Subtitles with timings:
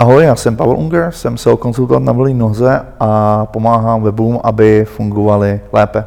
[0.00, 4.84] Ahoj, já jsem Pavel Unger, jsem SEO konzultant na volné noze a pomáhám webům, aby
[4.84, 6.04] fungovaly lépe.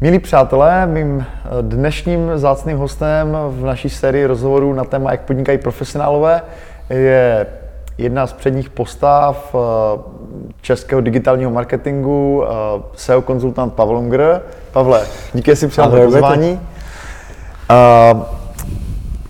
[0.00, 1.26] Milí přátelé, mým
[1.60, 6.42] dnešním zácným hostem v naší sérii rozhovorů na téma, jak podnikají profesionálové,
[6.90, 7.46] je
[7.98, 10.00] jedna z předních postav eh,
[10.60, 12.48] českého digitálního marketingu, eh,
[12.96, 14.42] SEO konzultant Pavel Unger.
[14.72, 16.60] Pavle, díky, že jsi přijal pozvání.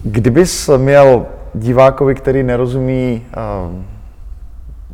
[0.05, 3.23] Kdybys měl divákovi, který nerozumí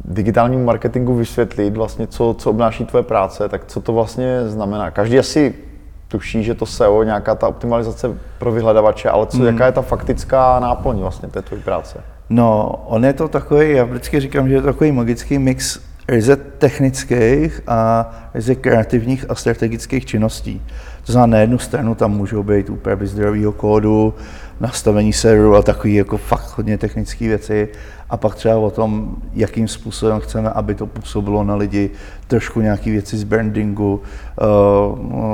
[0.05, 4.91] digitálnímu marketingu vysvětlit vlastně, co, co obnáší tvoje práce, tak co to vlastně znamená?
[4.91, 5.55] Každý asi
[6.09, 9.46] tuší, že to SEO, nějaká ta optimalizace pro vyhledavače, ale co, hmm.
[9.46, 12.00] jaká je ta faktická náplň vlastně té tvojí práce?
[12.30, 16.36] No, on je to takový, já vždycky říkám, že je to takový magický mix ryze
[16.36, 20.62] technických a ryze kreativních a strategických činností.
[21.06, 24.14] To znamená, na jednu stranu tam můžou být úpravy zdrojového kódu,
[24.61, 27.69] nastavení serveru a takové jako fakt hodně technické věci.
[28.11, 31.91] A pak třeba o tom, jakým způsobem chceme, aby to působilo na lidi,
[32.27, 34.02] trošku nějaké věci z brandingu,
[34.41, 34.44] eh,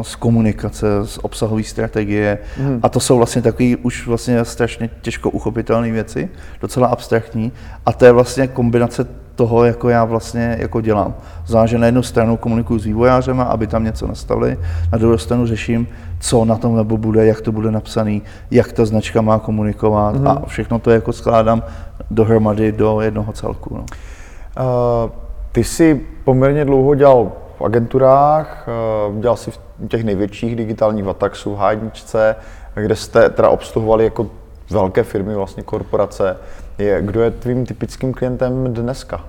[0.02, 2.38] z komunikace, z obsahové strategie.
[2.56, 2.80] Hmm.
[2.83, 6.28] A to jsou vlastně takové už vlastně strašně těžko uchopitelné věci,
[6.61, 7.52] docela abstraktní.
[7.86, 9.06] A to je vlastně kombinace
[9.37, 11.15] toho, jako já vlastně jako dělám.
[11.47, 14.59] Znamená, že na jednu stranu komunikuju s vývojářema, aby tam něco nastavili,
[14.92, 15.89] na druhou stranu řeším,
[16.20, 20.42] co na tom webu bude, jak to bude napsaný, jak ta značka má komunikovat mm-hmm.
[20.42, 21.62] a všechno to jako skládám
[22.11, 23.75] dohromady do jednoho celku.
[23.75, 23.84] No.
[23.84, 25.11] Uh,
[25.53, 28.69] ty jsi poměrně dlouho dělal v agenturách,
[29.09, 32.37] uh, dělal jsi v těch největších digitálních Vataxů, v Hádničce,
[32.75, 34.27] kde jste teda obsluhovali jako
[34.70, 36.36] velké firmy, vlastně korporace.
[36.78, 39.25] Je, kdo je tvým typickým klientem dneska?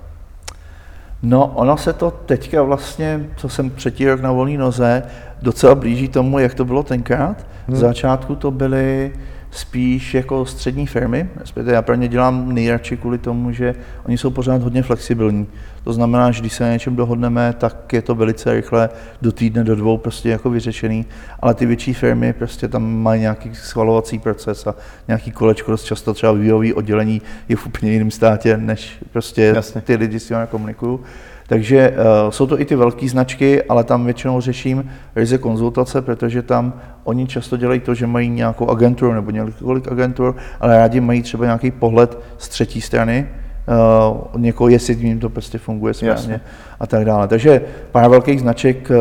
[1.24, 5.04] No, ono se to teďka vlastně, co jsem třetí rok na volné noze,
[5.42, 7.46] docela blíží tomu, jak to bylo tenkrát.
[7.68, 7.78] Hmm.
[7.78, 9.14] V začátku to byly
[9.52, 13.76] spíš jako střední firmy, respektive já pro ně dělám nejradši kvůli tomu, že
[14.06, 15.48] oni jsou pořád hodně flexibilní.
[15.84, 18.90] To znamená, že když se na něčem dohodneme, tak je to velice rychle
[19.22, 21.06] do týdne, do dvou prostě jako vyřešený,
[21.40, 24.76] ale ty větší firmy prostě tam mají nějaký schvalovací proces a
[25.08, 29.82] nějaký kolečko, dost často třeba vývojové oddělení je v úplně jiném státě, než prostě Jasně.
[29.82, 31.00] ty lidi s nimi komunikují.
[31.48, 36.42] Takže uh, jsou to i ty velké značky, ale tam většinou řeším ryze konzultace, protože
[36.42, 41.22] tam oni často dělají to, že mají nějakou agenturu nebo několik agentur, ale rádi mají
[41.22, 43.28] třeba nějaký pohled z třetí strany,
[43.68, 46.42] uh, někoho, jestli jim to prostě funguje správně Jasně.
[46.80, 47.28] a tak dále.
[47.28, 48.96] Takže pár velkých značek uh,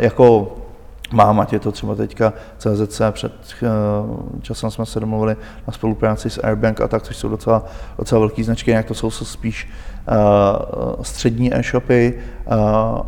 [0.00, 0.56] jako
[1.12, 3.32] mám, ať je to třeba teďka CZC, před
[3.62, 3.68] uh,
[4.40, 7.64] časem jsme se domluvili na spolupráci s Airbank a tak, což jsou docela,
[7.98, 9.68] docela velké značky, jak to jsou spíš
[10.08, 12.14] uh, střední e-shopy
[12.46, 12.54] uh,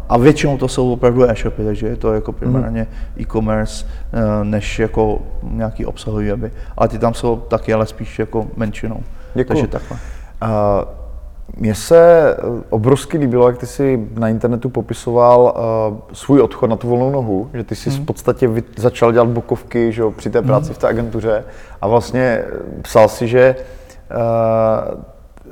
[0.08, 3.22] a většinou to jsou opravdu e-shopy, takže je to jako primárně mm.
[3.22, 6.52] e-commerce uh, než jako nějaký obsahový weby.
[6.76, 9.00] Ale ty tam jsou taky, ale spíš jako menšinou.
[9.34, 9.46] Děkuju.
[9.46, 9.98] Takže takhle.
[10.42, 11.05] Uh,
[11.56, 12.36] mně se
[12.70, 15.54] obrovsky líbilo, jak ty si na internetu popisoval
[15.90, 17.96] uh, svůj odchod na tu volnou nohu, že ty jsi mm.
[17.96, 20.74] v podstatě vy, začal dělat bokovky že, při té práci mm.
[20.74, 21.44] v té agentuře
[21.80, 22.44] a vlastně
[22.82, 23.56] psal si, že
[24.10, 25.02] uh,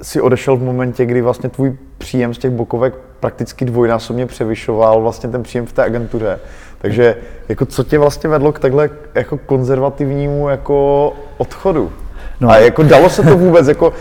[0.02, 5.30] si odešel v momentě, kdy vlastně tvůj příjem z těch bokovek prakticky dvojnásobně převyšoval vlastně
[5.30, 6.40] ten příjem v té agentuře.
[6.78, 7.16] Takže
[7.48, 11.92] jako co tě vlastně vedlo k takhle jako konzervativnímu jako odchodu?
[12.40, 12.50] No.
[12.50, 13.92] A jako dalo se to vůbec, jako,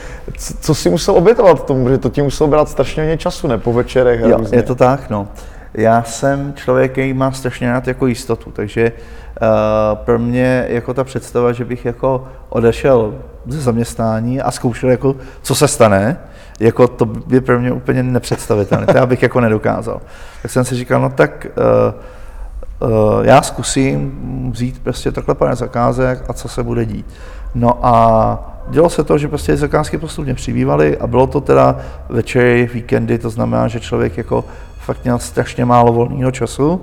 [0.59, 3.73] co si musel obětovat tomu, že to ti muselo brát strašně hodně času, ne, po
[3.73, 4.19] večerech.
[4.19, 4.57] Jo, různě.
[4.57, 5.27] je to tak, no.
[5.73, 8.91] Já jsem člověk, který má strašně rád jako jistotu, takže
[9.41, 13.13] uh, pro mě jako ta představa, že bych jako odešel
[13.47, 16.17] ze zaměstnání a zkoušel, jako, co se stane,
[16.59, 20.01] jako to je pro mě úplně nepředstavitelné, to já bych jako nedokázal.
[20.41, 21.47] Tak jsem si říkal, no tak
[22.81, 24.11] uh, uh, já zkusím
[24.53, 27.05] vzít prostě takhle pár zakázek a co se bude dít.
[27.55, 31.77] No a dělo se to, že prostě zakázky postupně přibývaly a bylo to teda
[32.09, 34.45] večery, víkendy, to znamená, že člověk jako
[34.77, 36.81] fakt měl strašně málo volného času,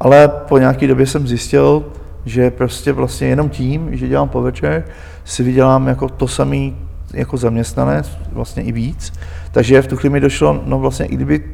[0.00, 1.84] ale po nějaké době jsem zjistil,
[2.24, 4.84] že prostě vlastně jenom tím, že dělám po večer,
[5.24, 6.76] si vydělám jako to samý
[7.12, 9.12] jako zaměstnanec, vlastně i víc.
[9.52, 11.44] Takže v tu chvíli mi došlo, no vlastně i kdyby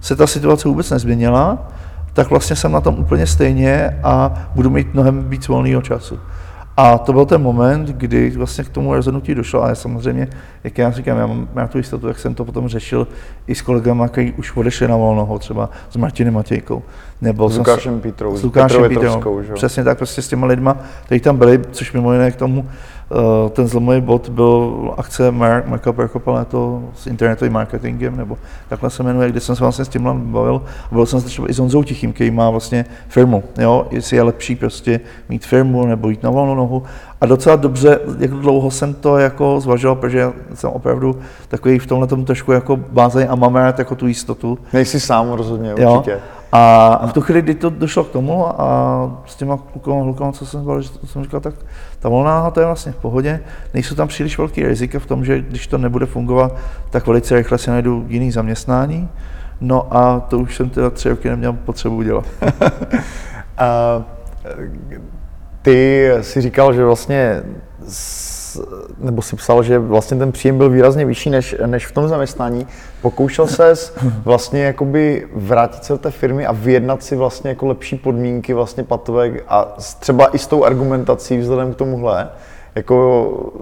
[0.00, 1.68] se ta situace vůbec nezměnila,
[2.12, 6.18] tak vlastně jsem na tom úplně stejně a budu mít mnohem víc volného času.
[6.80, 10.28] A to byl ten moment, kdy vlastně k tomu rozhodnutí došlo, ale samozřejmě,
[10.64, 13.08] jak já říkám, já mám já tu jistotu, jak jsem to potom řešil
[13.46, 16.82] i s kolegama, kteří už odešli na volnoho, třeba s Martinem Matějkou.
[17.20, 21.36] Nebo s Lukášem Pítrou, s Lukášem Pítrou, přesně tak, prostě s těma lidma, kteří tam
[21.36, 22.68] byli, což mimo jiné k tomu
[23.50, 29.02] ten zlomový bod byl akce Mark, Marka Perkopala, to s internetovým marketingem, nebo takhle se
[29.02, 30.62] jmenuje, kde jsem se vlastně s tím bavil.
[30.92, 34.22] Byl jsem se třeba i s Honzou Tichým, který má vlastně firmu, jo, jestli je
[34.22, 36.82] lepší prostě mít firmu nebo jít na volnou nohu.
[37.20, 41.16] A docela dobře, jak dlouho jsem to jako zvažoval, protože jsem opravdu
[41.48, 44.58] takový v tomhle tom trošku jako bázeň a mám rád jako tu jistotu.
[44.72, 45.94] Nejsi sám rozhodně, jo?
[45.94, 46.18] určitě.
[46.52, 50.46] A v tu chvíli, kdy to došlo k tomu a s těma klukama, klukama co
[50.46, 51.54] jsem zval, že to jsem říkal, tak
[52.00, 53.40] ta volná to je vlastně v pohodě.
[53.74, 56.56] Nejsou tam příliš velké rizika v tom, že když to nebude fungovat,
[56.90, 59.08] tak velice rychle si najdu jiný zaměstnání.
[59.60, 62.24] No a to už jsem teda tři roky neměl potřebu udělat.
[63.58, 64.02] a,
[65.62, 67.42] ty si říkal, že vlastně
[68.98, 72.66] nebo si psal, že vlastně ten příjem byl výrazně vyšší než, než v tom zaměstnání.
[73.02, 73.74] Pokoušel se
[74.24, 78.84] vlastně jakoby vrátit se do té firmy a vyjednat si vlastně jako lepší podmínky vlastně
[78.84, 82.28] patové a třeba i s tou argumentací vzhledem k tomuhle,
[82.74, 83.52] jako,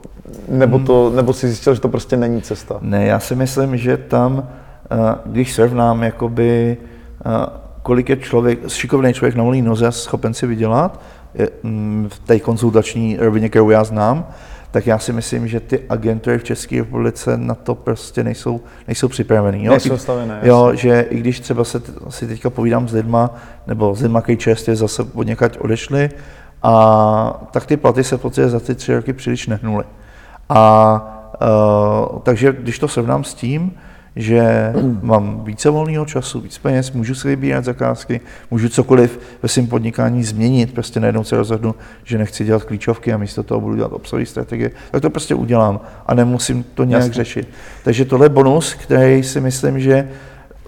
[0.48, 2.78] nebo, to, nebo si zjistil, že to prostě není cesta?
[2.80, 4.48] Ne, já si myslím, že tam,
[4.90, 4.96] eh,
[5.26, 6.76] když srovnám jakoby,
[7.26, 7.46] eh,
[7.82, 11.00] kolik je člověk, šikovný člověk na volný noze schopen si vydělat,
[11.62, 14.26] mm, v té konzultační rovině, kterou já znám,
[14.70, 19.08] tak já si myslím, že ty agentury v České republice na to prostě nejsou, nejsou
[19.08, 19.64] připravený.
[19.64, 19.70] Jo?
[19.70, 23.34] Nejsou stavené, jo, že i když třeba se si teďka povídám s lidma,
[23.66, 26.10] nebo s lidma, kteří čerstvě zase od někať odešli,
[26.62, 29.84] a tak ty platy se prostě za ty tři roky příliš nehnuly.
[30.48, 31.28] A
[32.12, 33.72] uh, takže když to srovnám s tím,
[34.18, 34.72] že
[35.02, 38.20] mám více volného času, víc peněz, můžu si vybírat zakázky,
[38.50, 41.74] můžu cokoliv ve svém podnikání změnit, prostě najednou se rozhodnu,
[42.04, 45.80] že nechci dělat klíčovky a místo toho budu dělat obsahové strategie, tak to prostě udělám
[46.06, 47.14] a nemusím to nějak Jasně.
[47.14, 47.48] řešit.
[47.84, 50.08] Takže tohle je bonus, který si myslím, že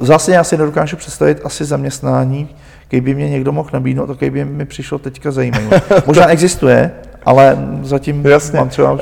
[0.00, 2.48] zase já si nedokážu představit asi zaměstnání,
[2.86, 5.82] který by mě někdo mohl nabídnout, to by mi přišlo teďka zajímavé.
[6.06, 6.90] Možná existuje,
[7.26, 8.58] ale zatím Jasně.
[8.58, 8.92] mám třeba...
[8.92, 8.98] Uh,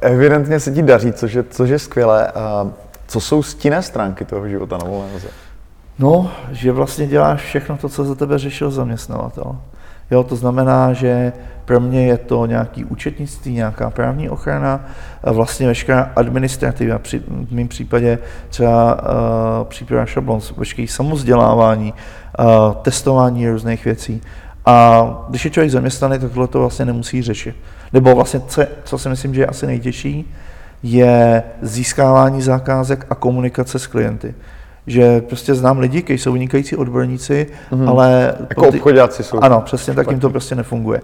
[0.00, 2.32] evidentně se ti daří, což je, což je skvělé.
[2.62, 2.70] Uh,
[3.10, 5.28] co jsou stinné stránky toho života na volné noze?
[5.98, 9.56] No, že vlastně děláš všechno to, co za tebe řešil zaměstnavatel.
[10.10, 11.32] Jo, to znamená, že
[11.64, 14.84] pro mě je to nějaký účetnictví, nějaká právní ochrana,
[15.22, 18.18] vlastně veškerá administrativa, při, v mém případě
[18.48, 19.08] třeba uh,
[19.64, 21.94] příprava šablon, veškeré samozdělávání,
[22.38, 24.22] uh, testování různých věcí.
[24.66, 27.56] A když je člověk zaměstnaný, tak tohle to vlastně nemusí řešit.
[27.92, 30.34] Nebo vlastně, co, co si myslím, že je asi nejtěžší,
[30.82, 34.34] je získávání zakázek a komunikace s klienty.
[34.86, 37.88] Že prostě znám lidi, kteří jsou vynikající odborníci, mm-hmm.
[37.88, 38.34] ale...
[38.48, 38.78] Jako ty...
[38.78, 39.38] obchodáci jsou.
[39.40, 41.00] Ano, přesně tak jim to prostě nefunguje.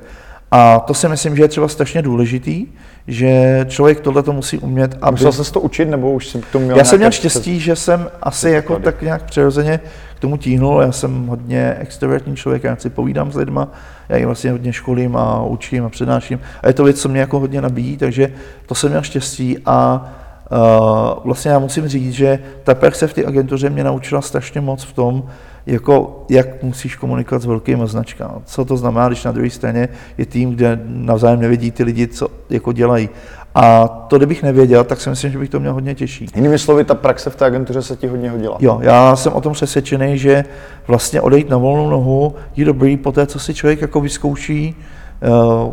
[0.51, 2.67] A to si myslím, že je třeba strašně důležitý,
[3.07, 4.99] že člověk tohle to musí umět.
[5.03, 5.13] Aby...
[5.13, 8.09] Musel se to učit, nebo už jsem to měl Já jsem měl štěstí, že jsem
[8.23, 9.81] asi jako tak nějak přirozeně
[10.17, 10.81] k tomu tíhnul.
[10.81, 13.69] Já jsem hodně extrovertní člověk, já si povídám s lidma,
[14.09, 16.41] já ji vlastně hodně školím a učím a přednáším.
[16.63, 18.33] A je to věc, co mě jako hodně nabíjí, takže
[18.67, 20.09] to jsem měl štěstí a
[20.51, 24.85] uh, vlastně já musím říct, že ta perce v té agentuře mě naučila strašně moc
[24.85, 25.25] v tom,
[25.67, 28.35] jako jak musíš komunikovat s velkými značkami.
[28.45, 32.29] Co to znamená, když na druhé straně je tým, kde navzájem nevidí ty lidi, co
[32.51, 33.09] jako dělají.
[33.55, 36.27] A to, kdybych nevěděl, tak si myslím, že bych to měl hodně těžší.
[36.35, 38.57] Jinými slovy, ta praxe v té agentuře se ti hodně hodila.
[38.61, 40.45] Jo, já jsem o tom přesvědčený, že
[40.87, 44.77] vlastně odejít na volnou nohu je dobrý po té, co si člověk jako vyzkouší,
[45.23, 45.27] eh,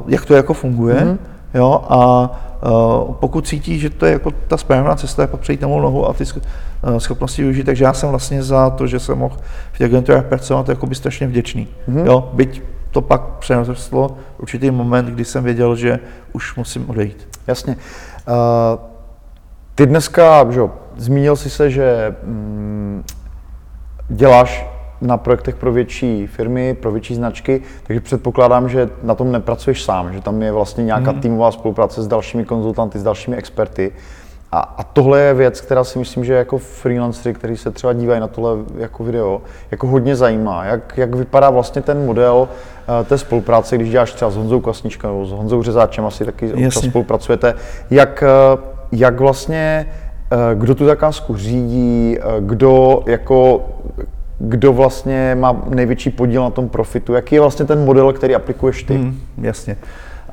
[0.07, 0.95] jak to jako funguje.
[0.95, 1.17] Mm-hmm.
[1.53, 2.31] Jo, a
[3.19, 6.13] pokud cítí, že to je jako ta správná cesta, je pak přejít na nohu a
[6.13, 7.63] ty uh, schopnosti využít.
[7.63, 9.37] Takže já jsem vlastně za to, že jsem mohl
[9.71, 11.67] v těch agenturách pracovat, jako by strašně vděčný.
[11.89, 12.05] Mm-hmm.
[12.05, 15.99] Jo, byť to pak přeneslo určitý moment, kdy jsem věděl, že
[16.33, 17.27] už musím odejít.
[17.47, 17.75] Jasně.
[18.27, 18.33] Uh,
[19.75, 20.61] ty dneska, že,
[20.97, 23.03] zmínil jsi se, že mm,
[24.09, 24.72] děláš
[25.03, 30.13] na projektech pro větší firmy, pro větší značky, takže předpokládám, že na tom nepracuješ sám,
[30.13, 31.19] že tam je vlastně nějaká mm.
[31.19, 33.91] týmová spolupráce s dalšími konzultanty, s dalšími experty.
[34.51, 38.21] A, a tohle je věc, která si myslím, že jako freelancery, kteří se třeba dívají
[38.21, 39.41] na tohle jako video,
[39.71, 40.65] jako hodně zajímá.
[40.65, 45.07] Jak, jak vypadá vlastně ten model uh, té spolupráce, když děláš třeba s Honzou Klasničkou
[45.07, 46.67] nebo s Honzou Řezáčem, asi taky Jasně.
[46.67, 47.53] občas spolupracujete.
[47.89, 49.85] Jak, uh, jak vlastně,
[50.31, 53.65] uh, kdo tu zakázku řídí, kdo jako
[54.45, 58.83] kdo vlastně má největší podíl na tom profitu, jaký je vlastně ten model, který aplikuješ
[58.83, 58.97] ty?
[58.97, 59.77] Hmm, jasně.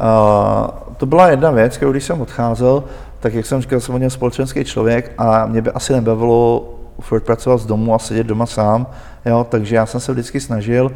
[0.00, 2.84] Uh, to byla jedna věc, kterou když jsem odcházel,
[3.20, 7.58] tak jak jsem říkal, jsem hodně společenský člověk a mě by asi nebavilo furt pracovat
[7.58, 8.86] z domu a sedět doma sám,
[9.26, 10.92] jo, takže já jsem se vždycky snažil, uh,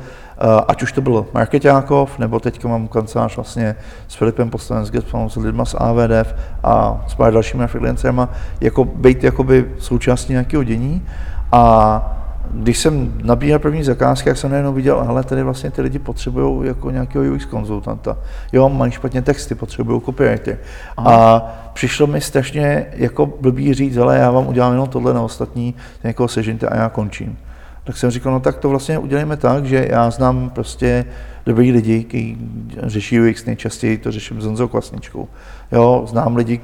[0.68, 3.76] ať už to bylo Marketákov, nebo teďka mám kancelář vlastně
[4.08, 8.28] s Filipem Poslaneckým, s lidma z AVDF a s pár dalšími freelancerma,
[8.60, 11.06] jako být jakoby součástí nějakého dění
[11.52, 15.98] a když jsem nabíhal první zakázky, jak jsem najednou viděl, ale tady vlastně ty lidi
[15.98, 18.16] potřebují jako nějakého UX konzultanta.
[18.52, 20.58] Jo, mají špatně texty, potřebují copywriter.
[20.96, 25.74] A přišlo mi strašně jako blbý říct, ale já vám udělám jenom tohle na ostatní,
[26.04, 27.38] někoho sežinte a já končím.
[27.84, 31.04] Tak jsem říkal, no tak to vlastně udělejme tak, že já znám prostě
[31.46, 32.38] dobrý lidi, kteří
[32.82, 35.28] řeší UX nejčastěji, to řeším s Honzou Kvasničkou.
[35.72, 36.60] Jo, znám lidi,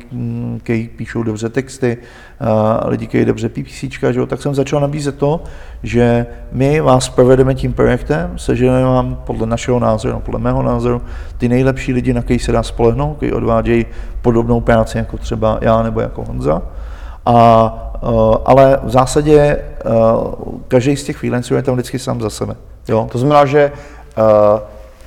[0.62, 1.98] kteří píšou dobře texty,
[2.84, 5.42] lidi, kteří dobře PPC, že jo, tak jsem začal nabízet to,
[5.82, 11.02] že my vás provedeme tím projektem, seženeme vám podle našeho názoru, no, podle mého názoru,
[11.38, 13.86] ty nejlepší lidi, na který se dá spolehnout, kteří odvádějí
[14.22, 16.62] podobnou práci jako třeba já nebo jako Honza.
[17.26, 17.89] A
[18.44, 19.92] ale v zásadě uh,
[20.68, 22.54] každý z těch freelancerů je tam vždycky sám za sebe.
[22.88, 23.08] Jo?
[23.12, 23.72] To znamená, že
[24.18, 24.60] uh,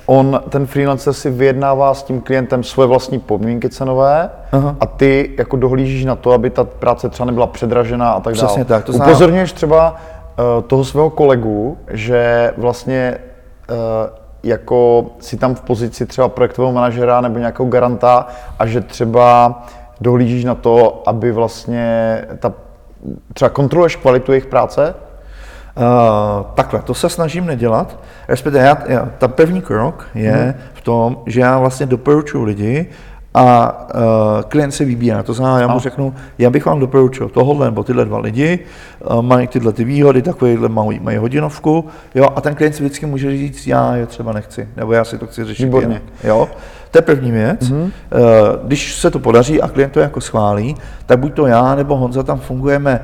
[0.06, 4.76] on, ten freelancer si vyjednává s tím klientem své vlastní podmínky cenové Aha.
[4.80, 8.46] a ty jako dohlížíš na to, aby ta práce třeba nebyla předražená a tak dále.
[8.46, 8.84] Přesně tak.
[8.84, 9.10] To znamená...
[9.10, 9.96] Upozorňuješ třeba
[10.66, 13.18] toho svého kolegu, že vlastně
[14.42, 18.26] jako si tam v pozici třeba projektového manažera nebo nějakého garanta
[18.58, 19.62] a že třeba
[20.00, 22.52] dohlížíš na to, aby vlastně ta
[23.32, 24.94] třeba kontroluješ kvalitu jejich práce?
[25.76, 27.98] Uh, takhle, to se snažím nedělat.
[28.28, 30.54] Respektive, já, já, ta první krok je hmm.
[30.74, 32.86] v tom, že já vlastně doporučuji lidi
[33.34, 34.00] a uh,
[34.48, 35.22] klient si vybírá.
[35.22, 38.58] To znamená, já mu řeknu, já bych vám doporučil tohle nebo tyhle dva lidi,
[39.10, 43.06] uh, mají tyhle ty výhody, takovýhle mají, mají hodinovku, jo, a ten klient si vždycky
[43.06, 46.02] může říct, já je třeba nechci, nebo já si to chci řešit Výborně.
[46.24, 46.48] Jo.
[46.90, 47.60] To je první věc.
[47.60, 47.90] Mm-hmm.
[48.64, 50.76] Když se to podaří a klient to jako schválí,
[51.06, 53.00] tak buď to já nebo Honza tam fungujeme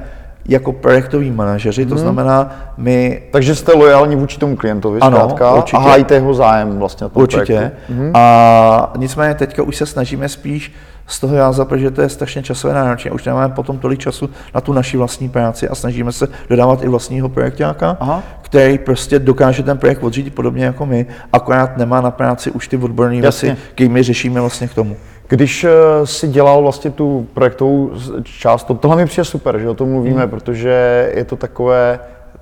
[0.50, 2.02] jako projektoví manažeři, to hmm.
[2.02, 3.22] znamená, my...
[3.32, 5.76] Takže jste lojální vůči tomu klientovi, ano, zkrátka, určitě.
[5.76, 7.72] a hájíte jeho zájem vlastně na tom Určitě.
[7.88, 8.10] Hmm.
[8.14, 10.72] A nicméně teďka už se snažíme spíš
[11.06, 13.10] z toho jáza, protože to je strašně časové náročné.
[13.10, 16.88] Už nemáme potom tolik času na tu naši vlastní práci a snažíme se dodávat i
[16.88, 18.22] vlastního projektáka, Aha.
[18.42, 22.76] který prostě dokáže ten projekt odřídit podobně jako my, akorát nemá na práci už ty
[22.76, 24.96] odborné věci, které my řešíme vlastně k tomu.
[25.30, 25.70] Když eh,
[26.04, 27.90] si dělal vlastně tu projektovou
[28.22, 30.30] část, to, tohle mi přijde super, že o tom mluvíme, hmm.
[30.30, 32.00] protože je to takové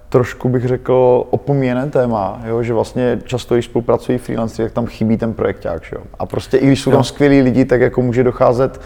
[0.09, 2.63] trošku bych řekl opomíjené téma, jo?
[2.63, 5.85] že vlastně často, když spolupracují freelanceri, tak tam chybí ten projekták.
[5.85, 6.03] Že jo?
[6.19, 8.83] A prostě i když jsou tam skvělí lidi, tak jako může docházet uh,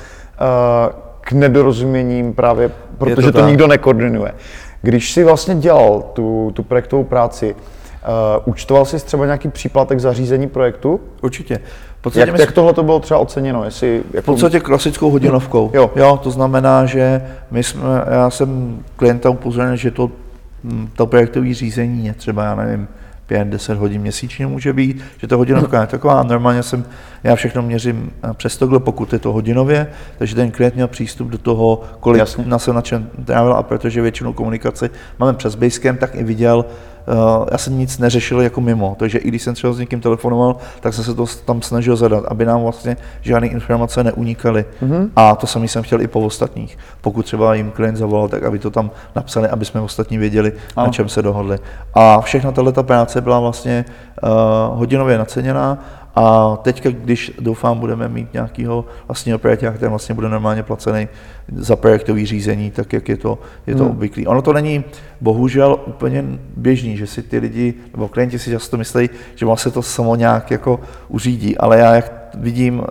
[1.20, 4.34] k nedorozuměním právě, protože to, to nikdo nekoordinuje.
[4.82, 7.56] Když si vlastně dělal tu, tu projektovou práci,
[8.02, 11.00] uh, účtoval jsi třeba nějaký příplatek za řízení projektu?
[11.22, 11.60] Určitě.
[12.00, 13.64] podstatě jak, jak tohle to bylo třeba oceněno?
[13.64, 14.22] Jestli, jako...
[14.22, 15.70] V podstatě klasickou hodinovkou.
[15.74, 15.90] Jo.
[15.96, 16.20] jo.
[16.22, 20.10] to znamená, že my jsme, já jsem klienta upozornil, že to,
[20.64, 22.88] hm, to projektové řízení je třeba, já nevím,
[23.32, 26.22] 5-10 hodin měsíčně může být, že ta hodinovka je taková.
[26.22, 26.84] Normálně jsem,
[27.24, 29.86] já všechno měřím přes tohle, pokud je to hodinově,
[30.18, 32.44] takže ten klient měl přístup do toho, kolik Jasně.
[32.46, 36.64] na se na čem trávil a protože většinou komunikaci máme přes Basecamp, tak i viděl,
[37.52, 40.94] já jsem nic neřešil jako mimo, takže i když jsem třeba s někým telefonoval, tak
[40.94, 44.64] jsem se to tam snažil zadat, aby nám vlastně žádné informace neunikaly.
[44.82, 45.08] Mm-hmm.
[45.16, 46.78] A to samý jsem chtěl i po ostatních.
[47.00, 50.86] Pokud třeba jim klient zavolal, tak aby to tam napsali, aby jsme ostatní věděli, ano.
[50.86, 51.58] na čem se dohodli.
[51.94, 53.84] A všechna tato práce byla vlastně
[54.22, 55.78] uh, hodinově naceněná
[56.14, 61.08] a teďka, když doufám, budeme mít nějakého vlastního projekta, který vlastně bude normálně placený
[61.56, 63.92] za projektový řízení, tak jak je to, je to hmm.
[63.92, 64.26] obvyklý.
[64.26, 64.84] Ono to není
[65.20, 66.24] bohužel úplně
[66.56, 70.50] běžný, že si ty lidi, nebo klienti si často myslí, že vlastně to samo nějak
[70.50, 72.84] jako uřídí, ale já jak vidím, uh,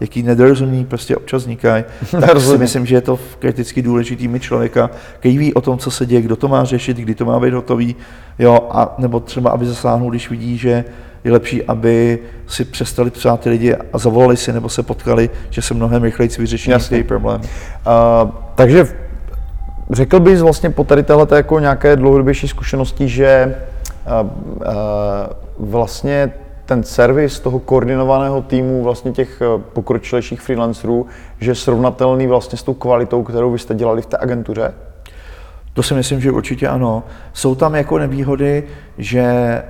[0.00, 1.84] jaký nedorozumění prostě občas vznikají,
[2.20, 5.90] tak si myslím, že je to kriticky důležitý mít člověka, který ví o tom, co
[5.90, 7.96] se děje, kdo to má řešit, kdy to má být hotový,
[8.38, 10.84] jo, a nebo třeba, aby zasáhnul, když vidí, že
[11.24, 15.62] je lepší, aby si přestali psát ty lidi a zavolali si nebo se potkali, že
[15.62, 17.40] se mnohem rychleji vyřeší nějaký problém.
[17.40, 18.88] Uh, takže
[19.90, 23.56] řekl bys vlastně po tady téhle jako nějaké dlouhodobější zkušenosti, že
[24.22, 26.32] uh, uh, vlastně
[26.64, 31.06] ten servis toho koordinovaného týmu vlastně těch pokročilejších freelancerů,
[31.40, 34.74] že je srovnatelný vlastně s tou kvalitou, kterou vy jste dělali v té agentuře?
[35.74, 37.02] To si myslím, že určitě ano.
[37.32, 38.64] Jsou tam jako nevýhody,
[38.98, 39.62] že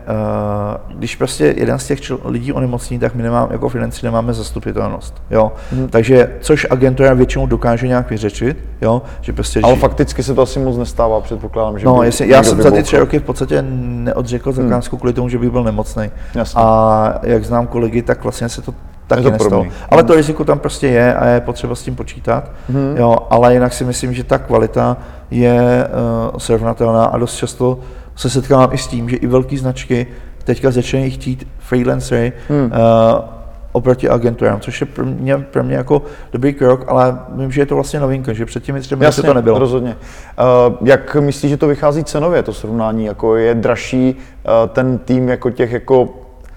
[0.90, 4.32] uh, když prostě jeden z těch čl- lidí onemocní, tak my nemáme, jako financi nemáme
[4.32, 5.22] zastupitelnost.
[5.30, 5.52] Jo?
[5.72, 5.88] Hmm.
[5.88, 9.02] Takže, což agentura většinou dokáže nějak vyřešit, jo?
[9.20, 9.60] že prostě...
[9.62, 9.80] Ale že...
[9.80, 12.82] fakticky se to asi moc nestává, předpokládám, že No, by, jestli, já jsem za ty
[12.82, 14.62] tři roky v podstatě neodřekl hmm.
[14.62, 15.00] zakázku hmm.
[15.00, 16.10] kvůli tomu, že bych byl nemocný.
[16.34, 16.62] Jasně.
[16.62, 18.74] A jak znám kolegy, tak vlastně se to
[19.06, 19.66] taky to nestalo.
[19.88, 22.50] Ale to riziko tam prostě je a je potřeba s tím počítat.
[22.68, 22.96] Hmm.
[22.96, 24.96] Jo, ale jinak si myslím, že ta kvalita
[25.30, 25.88] je
[26.32, 27.78] uh, srovnatelná a dost často
[28.16, 30.06] se setkávám i s tím, že i velké značky
[30.44, 32.64] teďka začínají chtít freelancery, hmm.
[32.64, 32.70] uh,
[33.72, 36.02] oproti agenturám, což je pro mě, pro mě jako
[36.32, 39.58] dobrý krok, ale vím, že je to vlastně novinka, že předtím třeba Jasně, to nebylo.
[39.58, 39.96] rozhodně.
[40.68, 43.04] Uh, jak myslíš, že to vychází cenově, to srovnání?
[43.04, 46.08] Jako je dražší uh, ten tým jako těch jako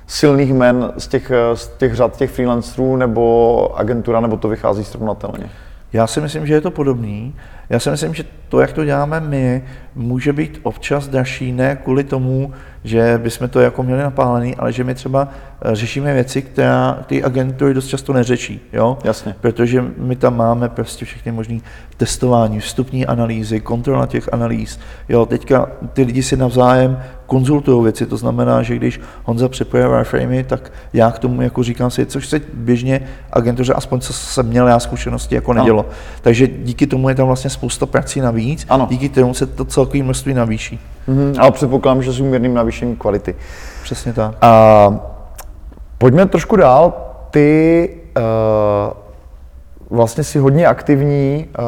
[0.07, 5.49] silných men z těch, z těch řad těch freelancerů nebo agentura, nebo to vychází srovnatelně?
[5.93, 7.35] Já si myslím, že je to podobný.
[7.69, 9.63] Já si myslím, že to, jak to děláme my,
[9.95, 12.53] může být občas dražší, ne kvůli tomu,
[12.83, 15.27] že bychom to jako měli napálený, ale že my třeba
[15.61, 18.97] eh, řešíme věci, která ty agentury dost často neřečí, jo?
[19.03, 19.35] Jasně.
[19.41, 21.59] Protože my tam máme prostě všechny možné
[21.97, 24.79] testování, vstupní analýzy, kontrola těch analýz,
[25.09, 25.25] jo?
[25.25, 30.71] Teďka ty lidi si navzájem konzultují věci, to znamená, že když Honza připravuje wireframey, tak
[30.93, 34.79] já k tomu jako říkám si, což se běžně agentuře, aspoň co jsem měl já
[34.79, 35.85] zkušenosti, jako nedělo.
[35.87, 35.95] No.
[36.21, 38.87] Takže díky tomu je tam vlastně spousta prací navíc, ano.
[38.89, 40.79] díky tomu se to celkové množství navýší.
[41.09, 43.35] Mm-hmm, ale předpokládám, že s úměrným navýšením kvality.
[43.83, 44.35] Přesně tak.
[44.41, 44.99] A,
[45.97, 46.93] pojďme trošku dál.
[47.31, 51.65] Ty uh, vlastně si hodně aktivní uh,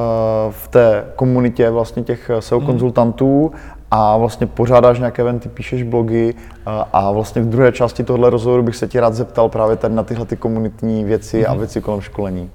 [0.52, 2.66] v té komunitě vlastně těch SEO mm.
[2.66, 3.52] konzultantů
[3.92, 6.34] a vlastně pořádáš nějaké eventy, píšeš blogy
[6.66, 9.96] a, a vlastně v druhé části tohle rozhovoru bych se tě rád zeptal právě tady
[9.96, 11.46] na tyhle ty komunitní věci mm.
[11.48, 11.60] a mhm.
[11.60, 12.50] věci kolem školení.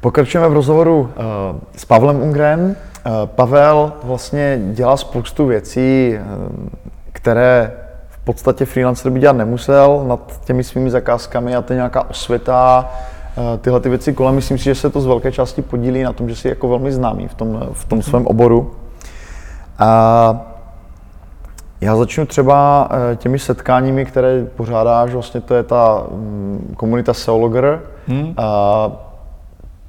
[0.00, 1.08] Pokračujeme v rozhovoru uh,
[1.76, 2.60] s Pavlem Ungrem.
[3.06, 6.68] Uh, Pavel vlastně dělá spoustu věcí, uh,
[7.12, 7.72] které
[8.08, 12.90] v podstatě freelancer by dělat nemusel nad těmi svými zakázkami a to je nějaká osvěta,
[13.60, 14.34] tyhle ty věci kolem.
[14.34, 16.92] Myslím si, že se to z velké části podílí na tom, že jsi jako velmi
[16.92, 18.70] známý v tom, v tom svém oboru.
[19.78, 20.52] A
[21.80, 27.80] já začnu třeba těmi setkáními, které pořádáš, vlastně to je ta mm, komunita Seologer.
[28.06, 28.34] Hmm.
[28.36, 28.90] A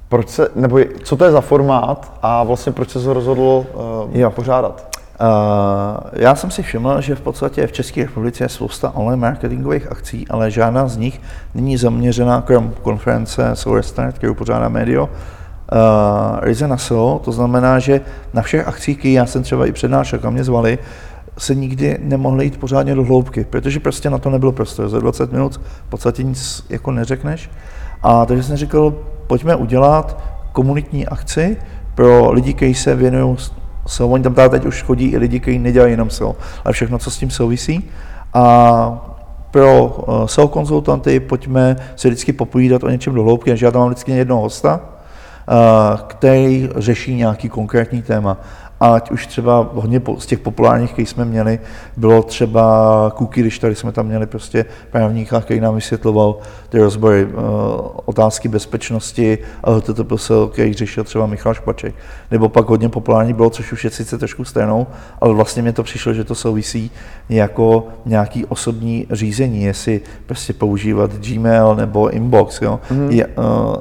[0.08, 3.64] proč se, nebo co to je za formát a vlastně proč se to rozhodl uh,
[4.12, 4.30] jo.
[4.30, 4.93] pořádat?
[5.20, 9.92] Uh, já jsem si všiml, že v podstatě v České republice je spousta online marketingových
[9.92, 11.20] akcí, ale žádná z nich
[11.54, 15.10] není zaměřená krom konference Solar Start, kterou pořádá Medio, uh,
[16.40, 18.00] ryze na SEO, to znamená, že
[18.32, 20.78] na všech akcích, které já jsem třeba i přednášel, kam mě zvali,
[21.38, 24.88] se nikdy nemohli jít pořádně do hloubky, protože prostě na to nebylo prostor.
[24.88, 27.50] Za 20 minut v podstatě nic jako neřekneš.
[28.02, 28.94] A takže jsem říkal,
[29.26, 30.18] pojďme udělat
[30.52, 31.56] komunitní akci
[31.94, 33.36] pro lidi, kteří se věnují
[33.86, 34.08] SEO.
[34.08, 37.18] Oni tam teď už chodí i lidi, kteří nedělají jenom SEO, ale všechno, co s
[37.18, 37.90] tím souvisí.
[38.34, 39.10] A
[39.50, 43.80] pro eh, SEO konzultanty pojďme si vždycky popovídat o něčem do hloubky, takže já tam
[43.80, 48.36] mám vždycky jednoho hosta, eh, který řeší nějaký konkrétní téma
[48.80, 51.58] ať už třeba hodně z těch populárních, které jsme měli,
[51.96, 56.36] bylo třeba Kuky, když tady jsme tam měli prostě právníka, který nám vysvětloval
[56.74, 57.32] ty rozbory, uh,
[58.04, 61.94] otázky bezpečnosti, ale to byl se, který řešil třeba Michal Špaček.
[62.30, 64.86] Nebo pak hodně populární bylo, což už je sice trošku stranou,
[65.20, 66.90] ale vlastně mi to přišlo, že to souvisí
[67.28, 72.80] jako nějaký osobní řízení, jestli prostě používat Gmail nebo Inbox, jo?
[72.90, 73.10] Mm-hmm.
[73.10, 73.34] Je, uh,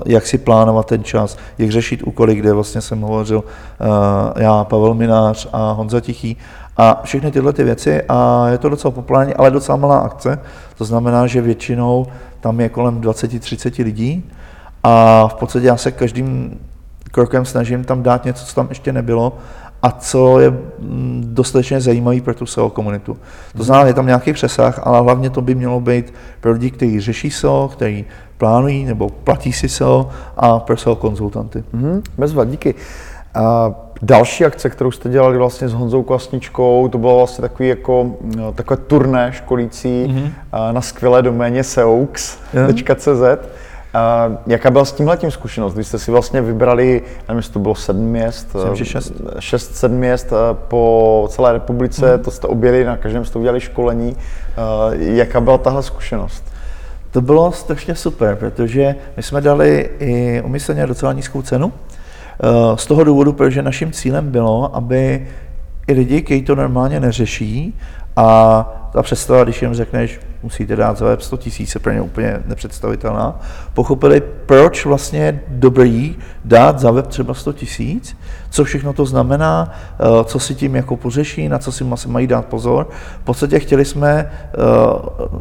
[0.05, 4.93] jak si plánovat ten čas, jak řešit úkoly, kde vlastně jsem hovořil uh, já, Pavel
[4.93, 6.37] Minář a Honza Tichý
[6.77, 10.39] a všechny tyhle ty věci a je to docela populární, ale docela malá akce.
[10.77, 12.07] To znamená, že většinou
[12.39, 14.29] tam je kolem 20-30 lidí
[14.83, 16.59] a v podstatě já se každým
[17.11, 19.37] krokem snažím tam dát něco, co tam ještě nebylo
[19.81, 23.17] a co je mm, dostatečně zajímavý pro tu SEO komunitu.
[23.57, 26.99] To znamená, je tam nějaký přesah, ale hlavně to by mělo být pro lidi, kteří
[26.99, 28.05] řeší SEO, kteří
[28.37, 31.63] plánují nebo platí si SEO a pro SEO konzultanty.
[31.73, 32.75] Mm-hmm, bezva, díky.
[33.33, 38.11] A další akce, kterou jste dělali vlastně s Honzou Kvasničkou, to bylo vlastně takový jako,
[38.35, 40.31] no, takové turné školící mm-hmm.
[40.73, 43.07] na skvělé doméně seaux.cz.
[43.07, 44.31] Yeah.
[44.47, 45.75] jaká byla s tím letím zkušenost?
[45.75, 49.13] Vy jste si vlastně vybrali, nevím, jestli to bylo sedm měst, Myslím, šest.
[49.39, 52.23] šest, sedm měst po celé republice, mm.
[52.23, 54.15] to jste objeli, na každém jste udělali školení.
[54.97, 56.43] Jaká byla tahle zkušenost?
[57.11, 62.01] To bylo strašně super, protože my jsme dali i umyslně docela nízkou cenu, Eh,
[62.75, 65.27] z toho důvodu, protože naším cílem bylo, aby
[65.87, 67.79] i lidi, kteří to normálně neřeší,
[68.15, 72.01] a ta představa, když jim řekneš, musíte dát za web 100 tisíc, je pro ně
[72.01, 73.39] úplně nepředstavitelná,
[73.73, 76.15] pochopili, proč vlastně je dobrý
[76.45, 78.17] dát za web třeba 100 tisíc,
[78.49, 82.45] co všechno to znamená, eh, co si tím jako pořeší, na co si mají dát
[82.45, 82.87] pozor.
[83.21, 84.57] V podstatě chtěli jsme eh,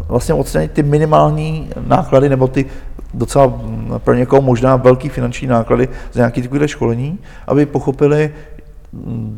[0.09, 2.67] vlastně odstranit ty minimální náklady nebo ty
[3.15, 3.61] docela
[3.99, 8.33] pro někoho možná velký finanční náklady za nějaké takové školení, aby pochopili,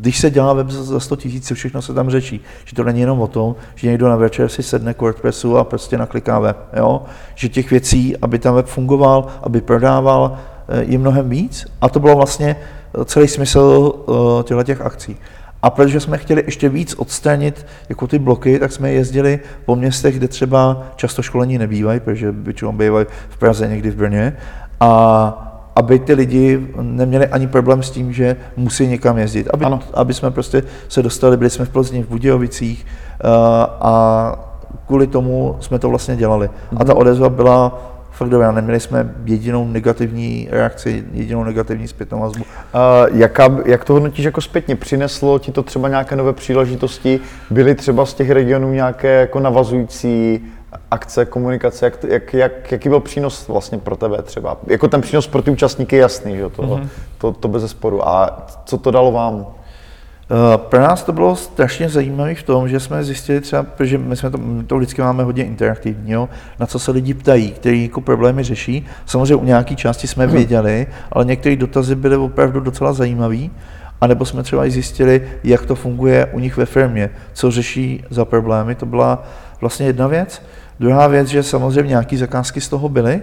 [0.01, 2.41] když se dělá web za 100 tisíc, všechno se tam řečí.
[2.65, 5.65] Že to není jenom o tom, že někdo na večer si sedne k WordPressu a
[5.65, 6.57] prostě nakliká web.
[6.77, 7.03] Jo?
[7.35, 11.67] Že těch věcí, aby tam web fungoval, aby prodával, eh, je mnohem víc.
[11.81, 12.57] A to bylo vlastně
[13.05, 15.17] celý smysl eh, těchto těch akcí.
[15.65, 20.17] A protože jsme chtěli ještě víc odstranit jako ty bloky, tak jsme jezdili po městech,
[20.17, 24.37] kde třeba často školení nebývají, protože většinou bývají v Praze, někdy v Brně.
[24.81, 29.49] A aby ty lidi neměli ani problém s tím, že musí někam jezdit.
[29.53, 29.81] Aby, ano.
[29.95, 32.87] aby jsme prostě se dostali, byli jsme v Plzni, v Budějovicích
[33.25, 33.31] uh,
[33.81, 34.35] a
[34.87, 36.51] kvůli tomu jsme to vlastně dělali.
[36.77, 38.53] A ta odezva byla fakt dobrá.
[38.53, 42.45] Neměli jsme jedinou negativní reakci, jedinou negativní zpětnou vazbu.
[42.45, 44.77] Uh, jaká, jak to hodnotíš jako zpětně?
[44.77, 47.21] Přineslo ti to třeba nějaké nové příležitosti?
[47.51, 50.45] Byly třeba z těch regionů nějaké jako navazující
[50.91, 54.57] akce, komunikace, jak, jak, jak, jaký byl přínos vlastně pro tebe třeba?
[54.67, 56.43] Jako ten přínos pro ty účastníky je jasný, že?
[56.43, 56.89] To, mm-hmm.
[57.19, 58.09] to, to bez zesporu.
[58.09, 59.47] A co to dalo vám?
[60.31, 64.17] Eh, pro nás to bylo strašně zajímavé v tom, že jsme zjistili třeba, že my
[64.17, 67.83] jsme to, my to vždycky máme hodně interaktivní, jo, na co se lidi ptají, který
[67.83, 68.87] jako problémy řeší.
[69.07, 70.37] Samozřejmě u nějaké části jsme mhm.
[70.37, 73.49] věděli, ale některé dotazy byly opravdu docela zajímavé.
[74.01, 78.05] A nebo jsme třeba i zjistili, jak to funguje u nich ve firmě, co řeší
[78.11, 78.75] za problémy.
[78.75, 79.23] To byla
[79.61, 80.43] vlastně jedna věc.
[80.81, 83.23] Druhá věc, že samozřejmě nějaké zakázky z toho byly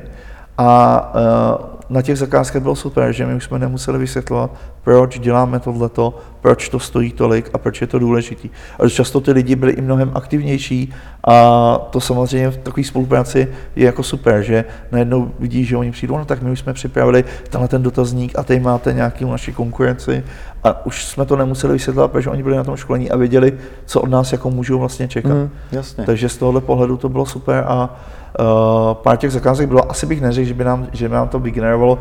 [0.58, 4.52] a uh, na těch zakázkách bylo super, že my už jsme nemuseli vysvětlovat,
[4.84, 8.50] proč děláme tohleto, proč to stojí tolik a proč je to důležitý.
[8.80, 10.94] A často ty lidi byli i mnohem aktivnější
[11.28, 16.18] a to samozřejmě v takové spolupráci je jako super, že najednou vidí, že oni přijdou,
[16.18, 20.24] no tak my už jsme připravili tenhle ten dotazník a tady máte nějaký naši konkurenci
[20.64, 23.54] a už jsme to nemuseli vysvětlovat, protože oni byli na tom školení a věděli,
[23.86, 25.34] co od nás jako můžou vlastně čekat.
[25.34, 26.06] Mm, jasně.
[26.06, 28.00] Takže z tohohle pohledu to bylo super a
[28.40, 31.40] Uh, pár těch zakázek bylo, asi bych neřekl, že by nám, že by nám to
[31.40, 32.00] vygenerovalo,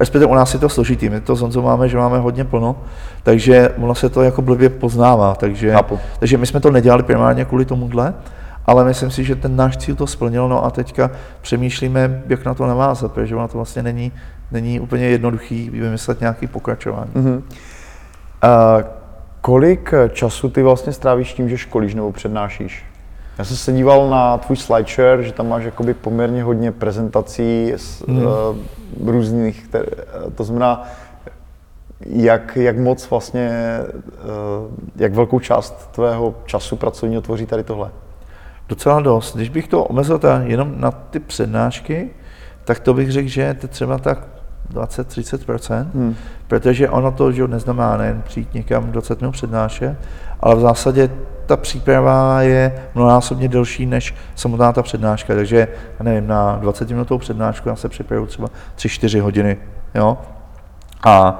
[0.00, 2.76] respektive u nás je to složitý, my to Zonzo máme, že máme hodně plno,
[3.22, 5.74] takže ono se to jako blbě poznává, takže,
[6.18, 8.14] takže my jsme to nedělali primárně kvůli tomuhle,
[8.66, 12.54] ale myslím si, že ten náš cíl to splnil, no a teďka přemýšlíme, jak na
[12.54, 14.12] to navázat, protože ono to vlastně není,
[14.50, 17.10] není úplně jednoduchý vymyslet nějaký pokračování.
[17.14, 17.36] Mm-hmm.
[17.36, 18.82] Uh,
[19.40, 22.87] kolik času ty vlastně strávíš tím, že školíš nebo přednášíš?
[23.38, 28.02] Já jsem se díval na tvůj slideshare, že tam máš jakoby poměrně hodně prezentací z
[28.08, 28.26] hmm.
[28.26, 28.32] uh,
[29.06, 29.86] různých, které,
[30.34, 30.88] to znamená,
[32.06, 33.50] jak, jak moc vlastně,
[34.04, 37.90] uh, jak velkou část tvého času pracovního tvoří tady tohle?
[38.68, 39.36] Docela dost.
[39.36, 42.10] Když bych to omezil jenom na ty přednášky,
[42.64, 44.18] tak to bych řekl, že je to třeba tak
[44.74, 46.14] 20-30%, hmm.
[46.46, 49.96] protože ono to že neznamená nejen přijít někam 20 minut přednášet,
[50.40, 51.10] ale v zásadě
[51.46, 55.68] ta příprava je mnohonásobně delší než samotná ta přednáška, takže
[56.00, 59.56] nevím, na 20 minutovou přednášku já se připravuju třeba 3-4 hodiny,
[59.94, 60.18] jo.
[61.06, 61.38] A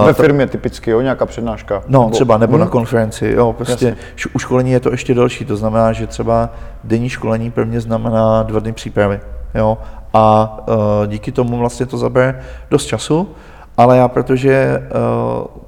[0.00, 1.82] Uh, Ve firmě typicky, jo, nějaká přednáška?
[1.88, 2.60] No, nebo, třeba, nebo hmm.
[2.60, 4.30] na konferenci, jo, prostě Jasně.
[4.34, 6.50] u školení je to ještě delší, to znamená, že třeba
[6.84, 9.20] denní školení pro mě znamená dva dny přípravy,
[9.54, 9.78] jo,
[10.14, 10.74] a uh,
[11.06, 13.28] díky tomu vlastně to zabere dost času,
[13.76, 15.61] ale já, protože uh,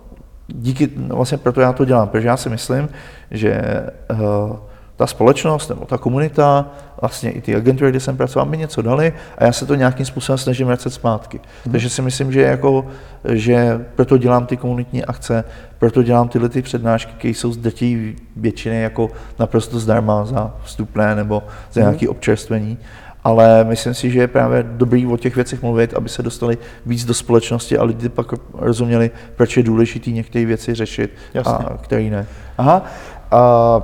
[0.48, 2.88] díky, vlastně proto já to dělám, protože já si myslím,
[3.30, 3.62] že
[4.10, 4.56] uh,
[4.96, 6.66] ta společnost nebo ta komunita,
[7.00, 10.06] vlastně i ty agentury, kde jsem pracoval, mi něco dali a já se to nějakým
[10.06, 11.40] způsobem snažím vracet zpátky.
[11.64, 11.72] Hmm.
[11.72, 12.86] Takže si myslím, že, jako,
[13.28, 15.44] že proto dělám ty komunitní akce,
[15.78, 21.14] proto dělám tyhle ty přednášky, které jsou z dětí většiny jako naprosto zdarma za vstupné
[21.14, 22.78] nebo za nějaké občerstvení
[23.24, 27.04] ale myslím si, že je právě dobrý o těch věcech mluvit, aby se dostali víc
[27.04, 31.52] do společnosti a lidi pak rozuměli, proč je důležité některé věci řešit Jasně.
[31.52, 32.26] a které ne.
[32.58, 32.82] Aha.
[33.30, 33.82] A,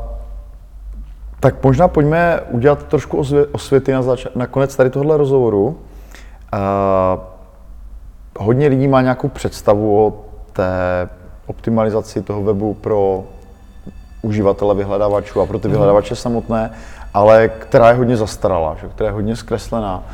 [1.41, 5.79] tak možná pojďme udělat trošku osvěty na, zač- na konec tady tohle rozhovoru.
[6.53, 7.19] A,
[8.39, 11.09] hodně lidí má nějakou představu o té
[11.47, 13.25] optimalizaci toho webu pro
[14.23, 15.73] uživatele vyhledávačů a pro ty mhm.
[15.73, 16.71] vyhledávače samotné
[17.15, 18.89] ale která je hodně zastaralá, že?
[18.89, 20.05] která je hodně zkreslená.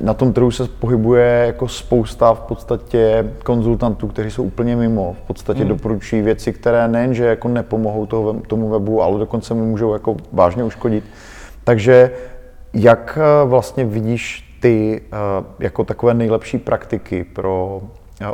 [0.00, 5.16] Na tom trhu se pohybuje jako spousta v podstatě konzultantů, kteří jsou úplně mimo.
[5.24, 5.68] V podstatě hmm.
[5.68, 10.64] doporučují věci, které nejenže jako nepomohou toho, tomu webu, ale dokonce mu můžou jako vážně
[10.64, 11.04] uškodit.
[11.64, 12.10] Takže
[12.72, 15.16] jak e, vlastně vidíš ty e,
[15.58, 17.82] jako takové nejlepší praktiky pro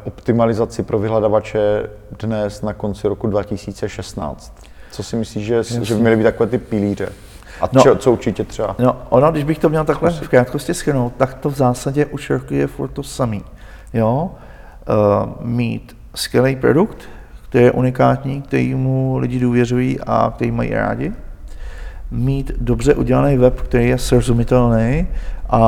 [0.05, 4.55] optimalizaci pro vyhledavače dnes na konci roku 2016?
[4.91, 7.13] Co si myslíš, že, že by měly být takové ty pilíře?
[7.61, 8.77] A no, čo, co určitě třeba?
[8.79, 12.31] No, ono, když bych to měl takhle v krátkosti schrnout, tak to v zásadě už
[12.31, 13.45] roky je furt to samý.
[13.93, 14.31] Jo?
[14.31, 16.99] Uh, mít skvělý produkt,
[17.49, 21.13] který je unikátní, který mu lidi důvěřují a který mají rádi.
[22.11, 25.09] Mít dobře udělaný web, který je srozumitelný
[25.51, 25.61] a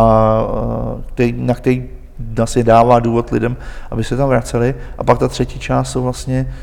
[0.43, 1.89] uh, který, na který
[2.43, 3.57] asi dává důvod lidem,
[3.91, 4.75] aby se tam vraceli.
[4.99, 6.55] A pak ta třetí část jsou vlastně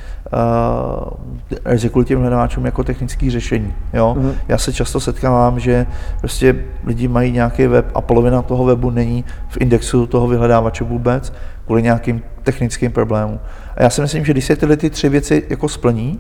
[1.96, 3.74] uh, těm hledáčům jako technické řešení.
[3.94, 4.16] Jo?
[4.20, 4.34] Mm-hmm.
[4.48, 5.86] Já se často setkávám, že
[6.20, 11.34] prostě lidi mají nějaký web a polovina toho webu není v indexu toho vyhledávače vůbec,
[11.66, 13.40] kvůli nějakým technickým problémům.
[13.76, 16.20] A já si myslím, že když se tyhle ty tři věci jako splní,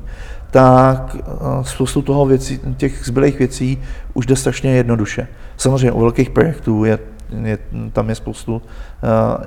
[0.51, 1.23] tak eh,
[1.61, 3.81] spoustu toho věcí, těch zbylých věcí
[4.13, 5.27] už jde strašně jednoduše.
[5.57, 6.99] Samozřejmě u velkých projektů je,
[7.43, 7.57] je
[7.93, 8.61] tam je spoustu uh,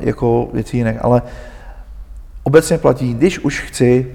[0.01, 1.23] jako věcí jiných, ale
[2.43, 4.07] obecně platí, když už chci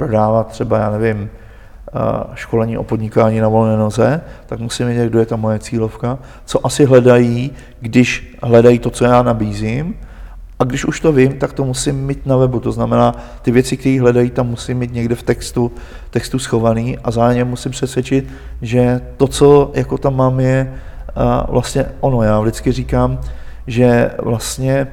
[0.00, 5.18] prodávat třeba, já nevím, uh, školení o podnikání na volné noze, tak musím vědět, kdo
[5.18, 9.94] je ta moje cílovka, co asi hledají, když hledají to, co já nabízím,
[10.58, 12.60] a když už to vím, tak to musím mít na webu.
[12.60, 15.72] To znamená, ty věci, které hledají, tam musím mít někde v textu,
[16.10, 18.24] textu schovaný a zároveň musím přesvědčit,
[18.62, 20.72] že to, co jako tam mám, je
[21.16, 22.22] uh, vlastně ono.
[22.22, 23.20] Já vždycky říkám,
[23.66, 24.86] že vlastně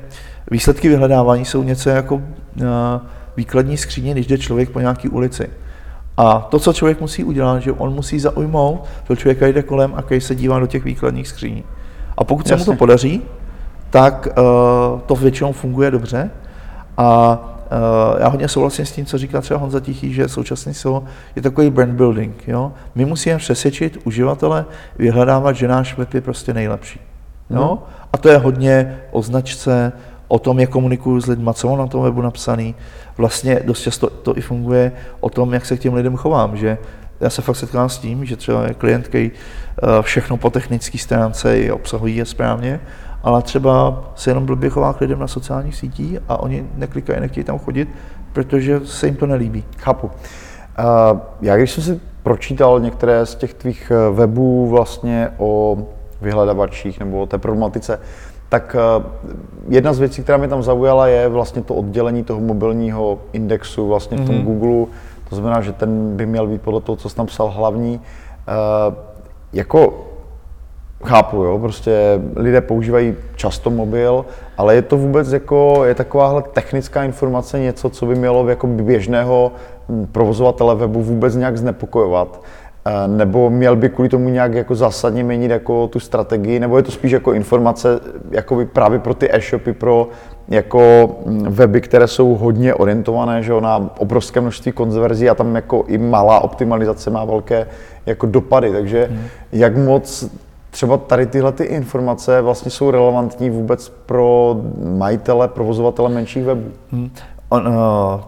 [0.52, 2.24] výsledky vyhledávání jsou něco jako uh,
[3.38, 5.50] výkladní skříně, když jde člověk po nějaké ulici.
[6.17, 10.02] A to, co člověk musí udělat, že on musí zaujmout, to člověka jde kolem a
[10.02, 11.63] když se dívá do těch výkladních skříní.
[12.17, 12.65] A pokud Jasně.
[12.65, 13.21] se mu to podaří,
[13.89, 16.30] tak uh, to většinou funguje dobře.
[16.97, 17.39] A
[18.13, 21.04] uh, já hodně souhlasím s tím, co říká třeba Honza Tichý, že současný SEO
[21.36, 22.47] je takový brand building.
[22.47, 22.71] Jo?
[22.95, 24.65] My musíme přesvědčit uživatele,
[25.00, 27.00] vyhledávat, že náš web je prostě nejlepší.
[27.50, 27.67] Jo?
[27.67, 27.93] Hmm.
[28.13, 29.91] A to je hodně o značce,
[30.28, 32.76] o tom, jak komunikuju s lidmi, co mám na tom webu napsaný.
[33.18, 36.78] Vlastně dost často to i funguje o tom, jak se k těm lidem chovám, že
[37.20, 41.74] já se fakt setkám s tím, že třeba klient, který eh, všechno po technické stránce
[41.74, 42.80] obsahují je správně,
[43.24, 47.44] ale třeba se jenom blbě chová k lidem na sociálních sítích a oni neklikají, nechtějí
[47.44, 47.90] tam chodit,
[48.34, 49.63] protože se jim to nelíbí.
[49.78, 50.08] Chápu.
[50.08, 55.78] Uh, já když jsem si pročítal některé z těch tvých eh, webů vlastně o
[56.22, 58.00] vyhledavačích nebo o té problematice,
[58.50, 59.06] tak uh,
[59.70, 64.18] jedna z věcí, která mě tam zaujala, je vlastně to oddělení toho mobilního indexu vlastně
[64.18, 64.44] v tom mm-hmm.
[64.44, 64.86] Google.
[65.30, 68.02] To znamená, že ten by měl být podle toho, co jsi tam psal, hlavní.
[68.48, 68.96] Uh,
[69.54, 70.08] jako
[71.04, 74.26] Chápu, jo, prostě lidé používají často mobil,
[74.58, 79.52] ale je to vůbec jako, je takováhle technická informace něco, co by mělo jako běžného
[79.90, 82.42] hm, provozovatele webu vůbec nějak znepokojovat?
[82.88, 86.84] Eh, nebo měl by kvůli tomu nějak jako zásadně měnit jako tu strategii, nebo je
[86.84, 88.00] to spíš jako informace
[88.32, 90.10] jako právě pro ty e-shopy, pro
[90.47, 95.84] jako hm, weby, které jsou hodně orientované že na obrovské množství konverzí a tam jako
[95.88, 97.67] i malá optimalizace má velké
[98.06, 99.26] jako dopady, takže hmm.
[99.52, 100.30] jak moc
[100.71, 106.71] třeba tady tyhle ty informace vlastně jsou relevantní vůbec pro majitele, provozovatele menších webů?
[106.91, 107.10] Hmm.
[107.50, 107.73] On, uh,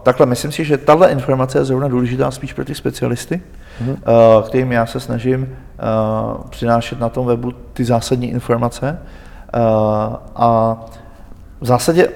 [0.02, 3.40] takhle, myslím si, že tahle informace je zrovna důležitá spíš pro ty specialisty,
[3.80, 3.90] hmm.
[3.90, 3.96] uh,
[4.46, 8.98] kterým já se snažím uh, přinášet na tom webu ty zásadní informace.
[9.54, 10.76] Uh, a
[11.60, 12.08] v zásadě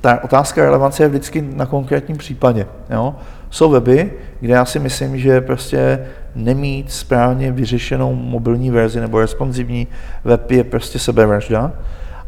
[0.00, 2.66] ta otázka relevance je vždycky na konkrétním případě.
[2.90, 3.14] Jo?
[3.50, 9.86] Jsou weby, kde já si myslím, že prostě nemít správně vyřešenou mobilní verzi nebo responsivní
[10.24, 11.72] web je prostě sebevražda.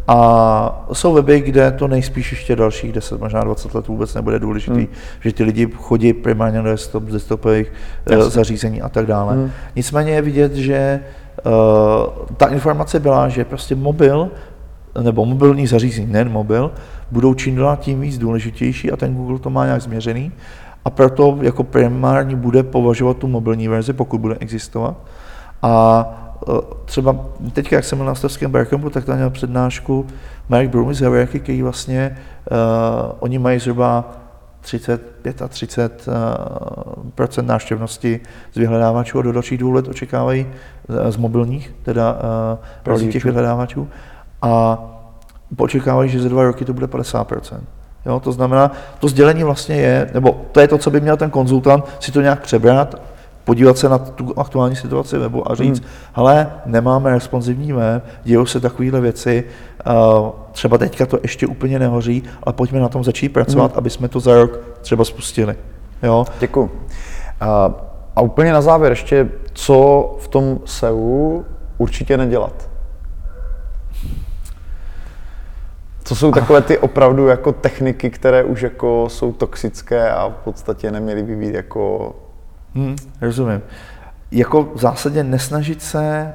[0.09, 4.77] A jsou weby, kde to nejspíš ještě dalších 10, možná 20 let vůbec nebude důležitý,
[4.77, 4.89] hmm.
[5.21, 7.73] že ty lidi chodí primárně do desktop, desktopových
[8.11, 9.35] uh, zařízení a tak dále.
[9.35, 9.51] Hmm.
[9.77, 11.01] Nicméně je vidět, že
[11.47, 11.53] uh,
[12.37, 14.31] ta informace byla, že prostě mobil
[15.01, 16.71] nebo mobilní zařízení, nejen mobil,
[17.11, 20.33] budou čím dál tím víc důležitější a ten Google to má nějak změřený
[20.85, 24.97] a proto jako primární bude považovat tu mobilní verzi, pokud bude existovat.
[25.63, 26.28] A
[26.85, 27.17] třeba
[27.53, 30.07] teď, jak jsem byl na Stavském Barcampu, tak tam měl přednášku
[30.49, 32.19] Mark Broom z Haverky, který vlastně,
[32.51, 32.57] uh,
[33.21, 34.13] oni mají zhruba
[34.61, 38.21] 35 a 30 uh, návštěvnosti
[38.53, 40.47] z vyhledávačů a do dalších dvou let očekávají
[41.09, 42.19] z mobilních, teda
[42.87, 43.89] uh, těch vyhledávačů.
[44.43, 44.79] A
[45.57, 47.33] očekávají, že za dva roky to bude 50
[48.07, 51.31] Jo, to znamená, to sdělení vlastně je, nebo to je to, co by měl ten
[51.31, 52.95] konzultant si to nějak přebrat,
[53.49, 55.89] podívat se na tu aktuální situaci webu a říct, hmm.
[56.13, 59.45] hele, nemáme responsivní web, dějou se takovéhle věci,
[60.53, 63.79] třeba teďka to ještě úplně nehoří, ale pojďme na tom začít pracovat, hmm.
[63.79, 65.55] aby jsme to za rok třeba spustili.
[66.03, 66.27] Jo?
[66.41, 66.63] Děkuji.
[66.63, 66.69] Uh,
[68.17, 71.43] a úplně na závěr ještě, co v tom SEU
[71.79, 72.69] určitě nedělat?
[76.05, 80.91] Co jsou takové ty opravdu jako techniky, které už jako jsou toxické a v podstatě
[80.91, 82.15] neměly by být jako...
[82.75, 83.61] Hmm, rozumím.
[84.31, 86.35] Jako v zásadě nesnažit se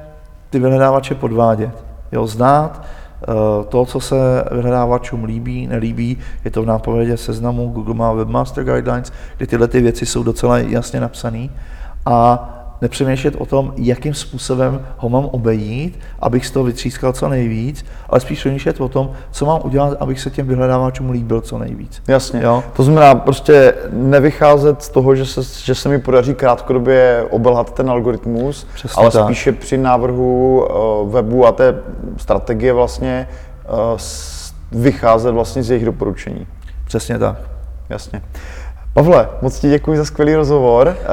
[0.50, 1.84] ty vyhledávače podvádět.
[2.12, 2.82] Jo, znát
[3.28, 8.64] uh, to, co se vyhledávačům líbí, nelíbí, je to v nápovědě seznamu, Google má Webmaster
[8.64, 11.48] Guidelines, kde tyhle ty věci jsou docela jasně napsané.
[12.06, 12.50] A
[12.84, 18.20] nepřemýšlet o tom, jakým způsobem ho mám obejít, abych z toho vytřískal co nejvíc, ale
[18.20, 22.02] spíš přemýšlet o tom, co mám udělat, abych se těm vyhledávačům líbil co nejvíc.
[22.08, 22.40] Jasně.
[22.42, 22.62] Jo?
[22.72, 27.90] To znamená prostě nevycházet z toho, že se, že se mi podaří krátkodobě obelhat ten
[27.90, 29.24] algoritmus, Přesně ale tak.
[29.24, 30.66] spíše při návrhu
[31.02, 31.74] uh, webu a té
[32.16, 33.28] strategie vlastně
[33.92, 33.98] uh,
[34.72, 36.46] vycházet vlastně z jejich doporučení.
[36.86, 37.36] Přesně tak.
[37.88, 38.22] Jasně.
[38.94, 40.96] Pavle, moc ti děkuji za skvělý rozhovor.
[41.00, 41.04] Eh,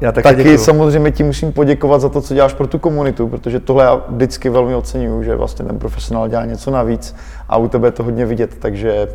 [0.00, 0.58] Já taky taky děkuju.
[0.58, 4.48] samozřejmě ti musím poděkovat za to, co děláš pro tu komunitu, protože tohle já vždycky
[4.50, 7.16] velmi oceňuju, že vlastně ten profesionál dělá něco navíc
[7.48, 9.08] a u tebe je to hodně vidět, takže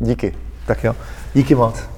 [0.00, 0.34] díky.
[0.66, 0.94] Tak jo.
[1.34, 1.97] Díky moc.